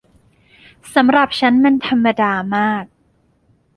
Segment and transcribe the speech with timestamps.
[0.95, 2.83] สำหรับฉันมันธรรมดามาก